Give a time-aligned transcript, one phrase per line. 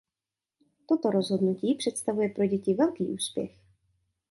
[0.87, 3.57] Toto rozhodnutí představuje pro děti velký úspěch.